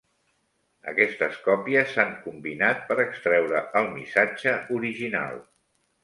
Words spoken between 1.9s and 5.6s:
s'han combinat per extreure el missatge original.